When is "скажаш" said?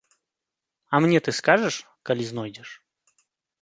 1.41-1.79